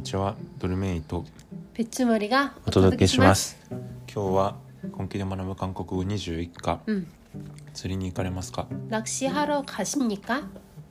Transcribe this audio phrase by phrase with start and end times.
[0.00, 1.24] にちはドルメイと
[1.74, 3.56] 배추머리가 お届けします
[4.12, 4.56] 今日は
[4.92, 7.06] 本気で学ぶ韓国語21課 음.
[7.74, 10.44] 釣りに行かれますか 낚시하러 가십니까?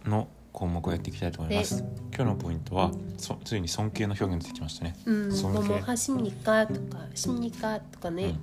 [0.06, 1.84] の項目をやっていきたいと思います、
[2.14, 5.82] 今日のポイントはそついに尊敬の表現出てきましたね 음, 손 뭐뭐 이렇게.
[5.82, 6.68] 하십니까?
[6.68, 7.80] とか 십니까?
[7.92, 8.36] とかね。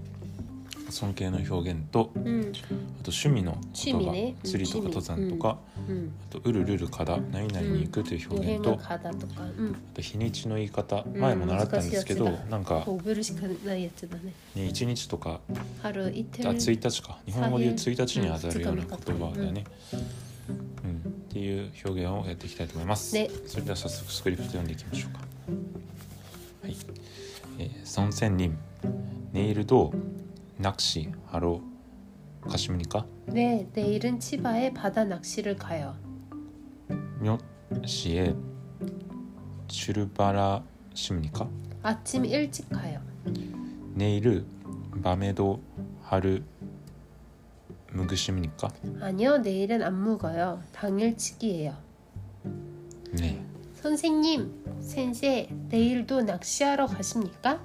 [0.89, 2.51] 尊敬の表現と、うん、
[3.01, 5.57] あと趣味の言葉、ね、釣りとか登山とか、
[5.88, 8.99] うん、あと「うるるるかだ何々に行く」という表現と,、とあ
[9.93, 12.84] と日にちの言い方、前も習ったんですけど、うなんか
[14.17, 14.34] ね。
[14.55, 15.39] ね1日とか
[15.84, 15.91] あ
[16.62, 19.63] 1日か日本語で言う1日にあたるような言葉だよね。
[20.84, 21.12] うん。
[21.12, 23.12] っていう表現をやっていきたいと思います。
[23.45, 25.20] それでは早速スクリプト読んでいきましょうか。
[26.63, 26.76] はい、
[27.59, 28.57] えー、孫仙人。
[29.34, 29.91] ネイルド
[30.57, 31.61] 낚시 하러
[32.41, 33.05] 가십니까?
[33.27, 35.95] 네, 내일은 치바에 바다 낚시를 가요.
[37.20, 37.39] 몇
[37.85, 38.35] 시에
[39.67, 41.49] 출발하십니까?
[41.84, 43.01] 아침 일찍 가요.
[43.93, 44.45] 내일
[45.04, 45.62] 밤에도
[46.01, 46.40] 하루
[47.93, 48.70] 묵으십니까?
[49.01, 50.62] 아니요, 내일은 안 묵어요.
[50.71, 51.76] 당일치기예요.
[53.13, 53.43] 네.
[53.76, 57.62] 선생님, 센세, 내일도 낚시하러 가십니까?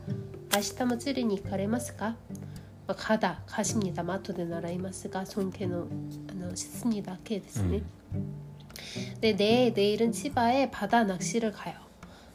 [0.54, 2.16] 아시타모 찌르니 가레마스까?
[7.62, 7.82] 됐네.
[9.20, 11.74] 네, 네, 내일은 치바에 바다 낚시를 가요.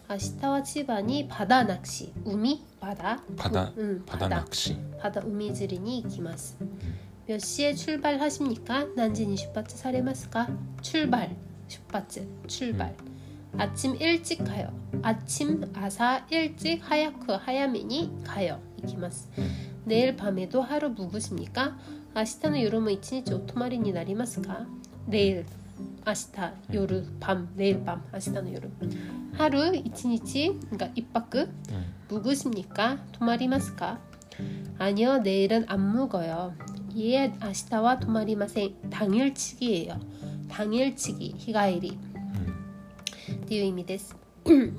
[0.07, 4.79] 아시타와 치바니 바다 낚시, 우미, 바다, 바다 응, 바다 낚시.
[4.99, 6.55] 바다 우미즈리니 이키마스.
[7.25, 8.85] 몇 시에 출발하십니까?
[8.95, 10.47] 난진 이 슈파츠 사레마스까?
[10.81, 11.35] 출발,
[11.67, 12.95] 슈파츠, 출발.
[13.57, 14.71] 아침 일찍 가요.
[15.01, 18.61] 아침 아사 일찍 하야크 하야미니 가요.
[18.81, 19.27] 이키마스.
[19.86, 21.76] 내일 밤에도 하루 묵으십니까?
[22.14, 24.66] 아시타는 요르모 이치니치 오토마리니 나리마스까?
[25.06, 25.46] 내일
[26.04, 28.68] 아시타 요르 밤 내일 밤 아시타는 요르
[29.32, 31.40] 하루 이치니치 그러니까 입바크
[31.70, 31.94] 음.
[32.08, 33.04] 묵으십니까?
[33.12, 34.00] 도마리마스까?
[34.78, 36.54] 아니요, 내일은 안 묵어요.
[36.96, 39.98] 예, 아시타와 도마리마생 당일치기예요.
[40.48, 41.90] 당일치기, 히가이리.
[41.92, 42.62] 음.
[43.32, 44.16] っていう意味です。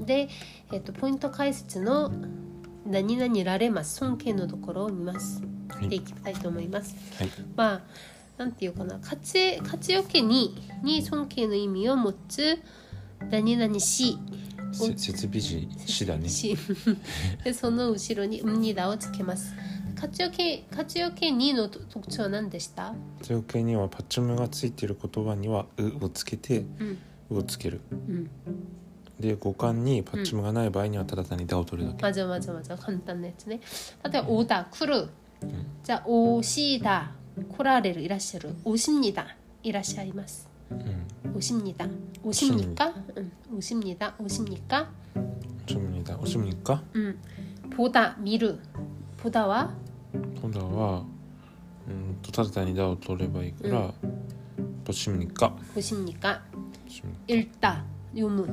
[0.06, 0.28] で、
[0.72, 2.12] えっとポイント解説の
[2.88, 5.41] 何々られます尊敬のところを見ます。
[5.41, 5.49] はい
[5.82, 6.97] 見ていきたいと思います。
[7.19, 7.31] はい。
[7.54, 7.81] まあ
[8.37, 12.59] なんていうかな活躍活躍にに尊敬の意味を持つ
[13.31, 14.19] 何々し
[14.72, 16.28] せ設備時死だね。
[16.28, 16.56] し
[17.44, 19.55] でその後ろに「うんにだ」をつけます。
[19.94, 20.37] 活躍
[20.70, 22.94] 活躍にの特徴は何でした？
[23.22, 26.99] 強形にはパッチムがついている言葉には「う」をつけてうん
[27.31, 27.81] 「う」をつける。
[27.91, 28.31] うん。
[29.19, 32.01] で語感にパッチムがない場合にはただ単に「だ」を取るだけ。
[32.01, 33.59] 맞아 맞아 맞아 간단한やつね.
[34.12, 35.07] 例えば오다 쿠르.
[35.84, 37.12] 자 오시다
[37.50, 39.28] 코라레를 이라시루 오십니다
[39.63, 41.07] 이라시아이마스 うん。
[41.35, 41.88] 오십니다
[42.24, 42.94] 오십니까?
[43.18, 44.90] 응, 오십니다 오십니까?
[45.66, 46.18] ちょみだ。
[46.19, 46.81] おしみか。
[46.96, 47.18] 음
[47.69, 48.57] 보다 미루
[49.18, 49.74] 보다와
[50.41, 51.03] 今度は
[51.88, 53.94] うんとただ単に「だ」を取ればいいから「
[54.88, 56.41] おしみか」 보십니까?
[56.85, 57.84] おしみ 읽다
[58.16, 58.47] 요문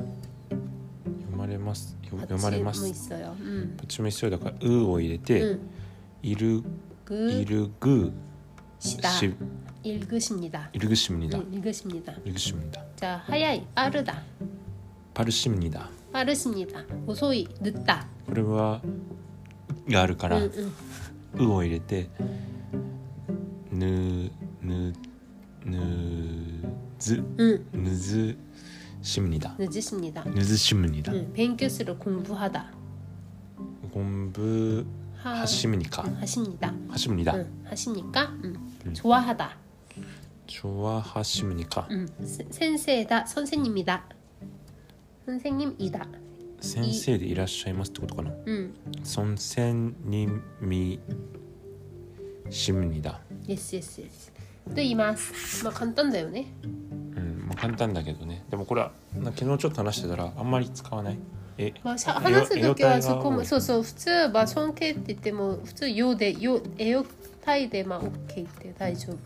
[1.36, 1.96] 読まれます。
[2.02, 2.82] 読まれます。
[2.82, 5.58] こっちも一緒だから「う」を入れて
[6.22, 6.62] 「いる」
[7.10, 8.12] 「いるぐ」
[8.80, 8.98] し
[9.84, 14.22] 「いるぐしみだ」「いるぐしみだ」「いるぐしみだ」「いるぐしみだ」じゃあ早い「ある」だ
[15.14, 18.80] 「パルシムニだ」「パルシムニだ」「遅い」「ぬった」これは
[19.88, 20.50] 「があるから「う」
[21.38, 22.08] を入れて
[23.70, 24.30] 「ぬ」
[24.62, 24.92] 「ぬ」
[25.64, 25.80] 「ぬ」
[26.98, 28.36] 「ず」「ぬず」
[29.05, 30.23] しむにだ 늦으십니다.
[30.25, 32.71] ぬずしむにだ 음, 뱅교스를 공부하다.
[33.93, 34.85] ゴンブ
[35.17, 36.73] 하, はしむにか 음, 하십니다.
[36.89, 38.29] はしむにだ 음, 하십니까?
[38.43, 38.55] 음.
[38.85, 38.93] 음.
[38.93, 39.57] 좋아하다.
[40.47, 42.07] ちょわはしむにか 음.
[42.23, 43.25] 세- 센세다.
[43.27, 44.03] 선생님이다.
[45.25, 46.07] 선생님이다.
[46.59, 48.73] 先生でいらっしゃいますってことかな 음.
[49.03, 50.27] 尊先に
[50.61, 50.99] み
[52.49, 54.31] しむにだ 예스 예스 예스.
[54.75, 55.63] 또 이마스.
[55.63, 56.53] 막 간단해요,ね.
[57.55, 61.17] うんまあ簡単だけどねでもこれはな昨日ちょっと話してたらあんまり使わない
[61.57, 67.05] え 막 샤- エオ 하나스 エオ 느껴 タイ 서 が 고 多い 소소 普通막 손케 って言っても普通よでよエオ
[67.43, 69.17] タイでまあ OK って大丈夫。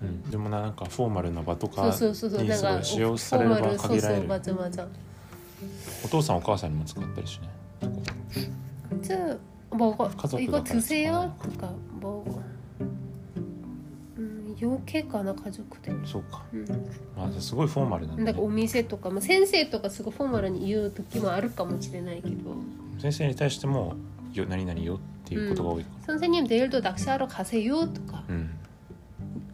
[0.00, 2.42] うん、でもななんかフォーマルな場とそかうそうそうそう。
[2.42, 4.86] にすごなんかい使用される場は限られるそうそう맞아맞아。
[6.04, 7.48] お父さんお母さんにも使ったりしね
[8.90, 11.34] 普通뭐 가족들 이거 다 드세요?
[11.40, 11.72] 그러니까
[14.62, 15.92] 뭐 음, 요케かな家族で。
[16.04, 16.66] そうかうん
[17.16, 22.56] まあすごいフォーマルなんだ、ねなんか、お店とか、まあ、先生とかすごいフォーマルに言う時もあるかもしれないけど
[22.98, 23.96] 先生に対しても
[24.32, 24.98] よ何々よっ
[25.28, 27.86] ていうことが多いか 선생님 내일도 낚시하러 가세요?
[27.92, 28.50] とか らうん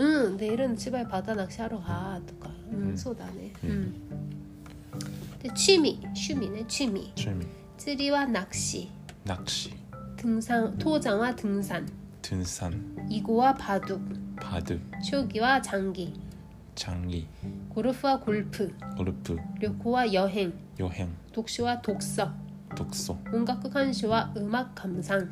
[0.00, 2.96] 응 내일은 집에 바다 낚시하러 가 とか 응, 음.
[2.96, 3.68] そうだね 음.
[3.68, 7.46] うんで취미 취미네 취미 趣味
[7.76, 8.88] 찌리와 낚시,
[9.24, 9.74] 낚시
[10.16, 11.86] 등산, 토장와 등산,
[12.22, 14.00] 등산 이고와 바둑,
[14.38, 16.12] 바드 쇼기와 장기,
[16.74, 17.26] 장기
[17.68, 22.32] 고르프와 골프, 골프旅行와 여행, 여행 독시와 독서,
[22.76, 25.30] 독서 온갖鑑賞와 음악 감상,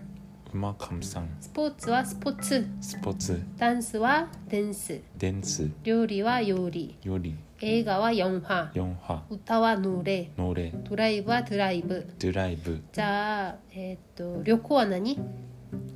[0.54, 10.32] 음악 감상 스포츠와 스포츠, 스포츠 댄스와 댄스, 댄스 요리와 요리, 요리映画와 영화, 영화 우타와 노래,
[10.36, 12.14] 노래 드라이브와 드라이브.
[12.18, 15.16] 드라이브 じゃあ、えっ、と旅行は何？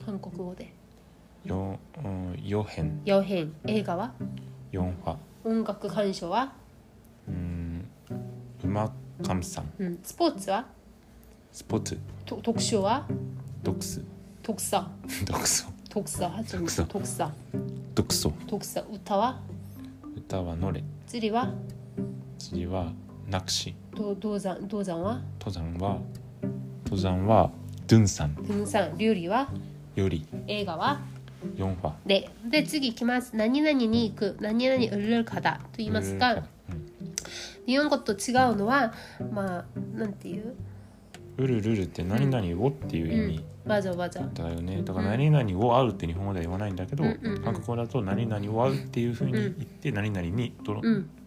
[0.07, 0.21] 韓
[1.46, 3.02] よ、うん、よへん。
[3.06, 3.54] よへん。
[3.66, 4.14] 映画は？
[4.72, 5.18] 四話。
[5.44, 6.54] 音楽鑑賞は？
[7.28, 7.86] うん、
[8.64, 8.92] 馬
[9.24, 9.72] かみさん。
[9.80, 10.66] うん、スポーツは？
[11.52, 12.00] スポーツ。
[12.26, 13.08] と特集は？
[13.64, 14.04] 特殊。
[14.44, 14.84] 特殊。
[15.26, 15.66] 特殊。
[15.90, 16.30] 特殊。
[16.48, 16.88] 特殊。
[17.96, 18.32] 特殊。
[18.48, 18.84] 特殊。
[18.94, 19.40] 歌は？
[20.16, 20.84] 歌はのれ。
[21.08, 21.54] 釣りは？
[22.38, 22.92] 釣りは
[23.28, 23.76] なくし。
[23.96, 25.22] と登山登山は？
[25.40, 26.00] 登山は？
[26.86, 27.50] 登山は
[27.88, 28.36] ドゥンさん。
[28.36, 28.98] ドゥンさん。
[28.98, 29.50] 料理は？
[29.96, 31.02] 料理映画は？
[31.56, 33.36] 4話でで次いきます。
[33.36, 34.38] 何々に行く。
[34.40, 36.44] 何々売るかだと言いますが、
[37.66, 38.94] 日本語と違うのは
[39.32, 39.66] まあ
[39.98, 40.56] なんていう？
[41.38, 44.22] うるるるって何々をっていう意味、わざわざ。
[44.22, 44.84] だよね。
[44.84, 47.04] だから何々を会うって日本語では言わないんだけど、
[47.44, 50.80] 韓国語だと何々を会うっていうふうに言って何々にど,、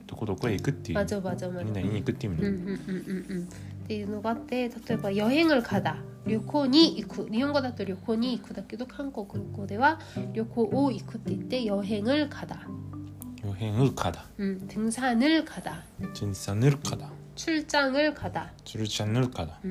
[0.07, 3.49] どこどこへ行くっていう何々に行くっていう意味、うんうんうん。
[3.84, 5.96] っていうのがあって例えば「여행을가다」
[6.28, 10.00] 旅行に行く日本語だと旅行に行くだけど韓国語では
[10.34, 12.68] 旅行を行くって言って「여행을가다」
[13.46, 15.84] 여행을 가다 うん「등산을가다」
[16.14, 19.62] 진산을 가다 「출장을가다」 출장을 가다 っ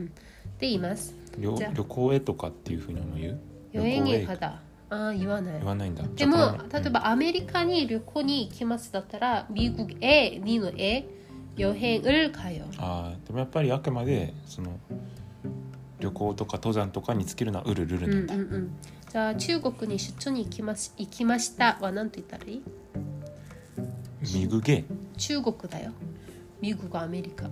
[0.59, 3.41] て言います旅じゃあ旅行へとかっていうふうにも言う「
[3.75, 11.07] 여행에 旅行へ 가다」ああ言わない言わないんだでもじゃあこの例えばアメリカに旅行に行きますだったら「미국에」「にのえ」「
[11.59, 14.79] 여행을가요」あーでもやっぱりあくまでその
[16.01, 18.71] 旅行とか登山とかにつけるのはウルルルうんなんだ、うんうん
[19.11, 22.63] じゃあ中国に出張に行きます行きましたは何と言ったらいい
[24.21, 24.85] 미국에
[25.17, 25.93] 中国だよ。
[26.61, 27.49] ミ国アメリカ。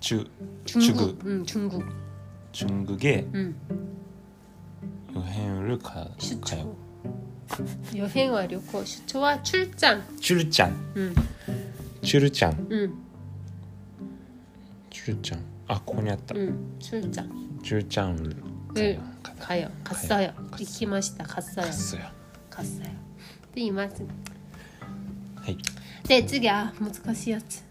[0.00, 0.28] 주,
[0.66, 1.32] 中 중국 国。
[1.36, 1.82] うん、中国。
[2.52, 3.54] 중국에 うん。
[5.14, 6.83] 여행을 가, 出 가요 張。
[7.93, 11.15] 予変は旅行出張はチュルちゃんチュルちゃんうん
[12.01, 12.93] チュルちゃんうん
[14.89, 18.55] チュルちゃんあここにあった、うんチュルちゃんチュルちゃんうん
[19.45, 19.69] かよ。
[19.83, 20.31] かっさよ。
[20.57, 21.71] 行きましたかっさよ。
[21.71, 22.11] そうや
[22.49, 22.89] かっさよ。
[23.53, 24.03] でいます
[25.35, 25.57] はい
[26.07, 27.63] で次は難しいやつ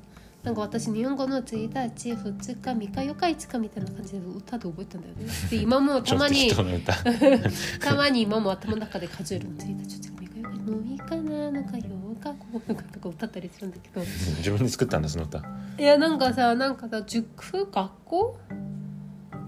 [0.45, 5.27] なんか私日本語の1日、2日、3日、4日、5日みたいな感じで歌で覚えたんだよね。
[5.51, 6.51] で、今もたまに
[7.81, 11.81] たまに今も頭の中で数えるの1日、2日、3日、4日、6日、7日、8
[12.21, 14.01] 日、9日とか歌ったりするんだけど。
[14.03, 15.43] 自分で作ったんだその歌
[15.79, 18.39] いやなんかさなんかさ塾学校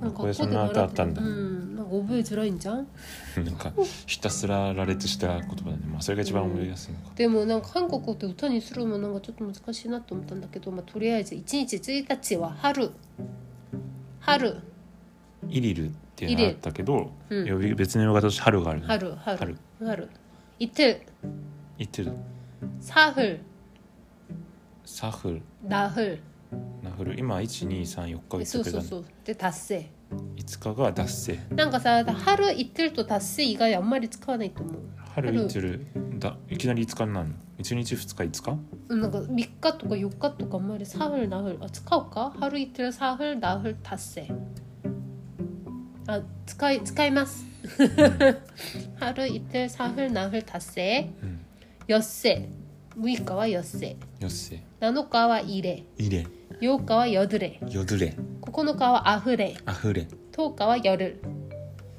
[0.00, 1.55] なんかこれそんな歌あったんだうん
[1.86, 2.86] んか覚えづらいんじゃん
[3.36, 3.72] なんか
[4.06, 5.78] ひたすら羅列した言葉だね。
[5.86, 7.10] まあそれが一番覚えやすいのか。
[7.14, 12.90] でもなんか韓国語って歌にするのもなんかちょっと難しいなと思ったんだけど、まあ、とりあえず1日1日は春。
[14.20, 14.56] 春。
[15.48, 17.76] イリルっていうのがあったけど、うん。
[17.76, 18.86] 別の呼び方として春があるね。
[18.86, 19.38] 春春。
[19.38, 19.56] 春。
[19.84, 20.08] 春。
[20.58, 21.00] イテル
[21.78, 22.12] イテル
[22.80, 23.40] サフル
[24.84, 26.18] サフルナフル
[26.82, 28.62] ナフル今1234日言ってそう。
[28.62, 31.38] くれたのそうそうで達成5日が脱成。
[31.54, 34.82] なんかさ春イテルと達成以外あんまり使わないと思う。
[35.14, 35.86] 春イテル
[36.18, 38.58] だいきなり5日になるの？1日2日5日
[38.88, 42.34] うんなんか3日とか4日とかあんまりサフルナフルあ使うか？
[42.38, 44.32] 春イテルサフルナフル達成。
[46.08, 47.44] あ使い使います。
[49.00, 51.10] 春イテルサフルナフル達成。
[51.22, 51.40] うん。
[51.88, 52.48] よっせ
[52.98, 53.96] 6日はよっせ。
[54.20, 54.62] よっせ。
[54.80, 55.84] 7日は入れ。
[55.98, 56.26] 入れ。
[56.60, 57.60] 8日はよどれ。
[57.68, 58.16] よどれ。
[58.40, 59.54] 9日はあふれ。
[59.66, 60.08] あふれ。
[60.32, 61.20] 10日は夜。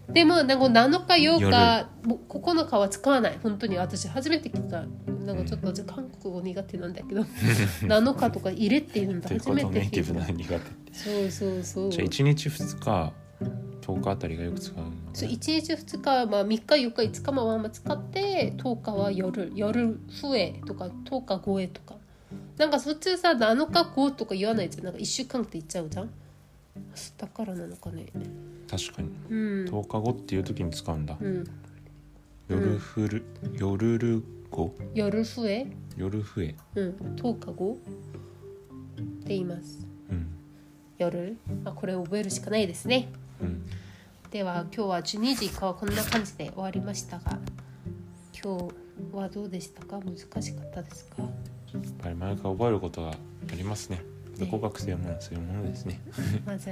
[0.09, 3.37] でもなんか7日8日もう9日は使わない。
[3.43, 4.85] 本当に私初めて聞いた。
[5.23, 7.21] なんかちょっと私韓国語苦手なんだけど。
[7.85, 9.29] 7日とか入れっていうんだ。
[9.29, 10.59] 初めて聞いた。
[10.93, 11.91] そうそうそう。
[11.91, 13.13] じゃあ1日2日
[13.87, 21.95] 10日あたりがよく使うのそう1日2日、まあ、3日4日5日もまあまあ使って10日は夜夜笛とか10日超えとか。
[22.57, 24.83] なんかそっちさ7日後とか言わないじゃん。
[24.83, 26.09] なんか1週間って言っちゃうじゃん。
[27.17, 28.07] だからなのかね。
[28.69, 29.09] 確かに。
[29.29, 29.65] うん。
[29.65, 31.15] 10日後っていう時に使うんだ。
[31.19, 31.43] うん。
[32.49, 33.23] 夜ふる
[33.57, 36.55] 夜る後夜笛夜増え。
[36.75, 36.89] うん。
[37.15, 37.77] 10日後っ
[39.23, 39.85] て言います。
[40.09, 40.27] うん。
[40.97, 41.37] 夜。
[41.63, 43.09] あこれ覚えるしかないですね。
[43.41, 43.65] うん
[44.37, 47.39] では今日は12時以降こんな感じで終わりましたが
[48.39, 48.55] 今
[49.11, 49.99] 日はどうでしたか？
[49.99, 51.23] 難しかったですか？
[51.23, 51.27] や
[51.79, 53.15] っぱり毎回覚えることがあ
[53.55, 53.99] りますね。
[54.51, 55.99] 語学というもそういうものですね。
[56.45, 56.65] まず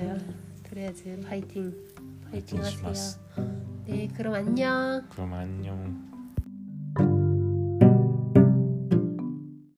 [0.70, 3.20] とりあえずファイティンファイティンします。
[3.88, 5.06] で黒マンニョン。
[5.10, 6.15] 黒マンニョン。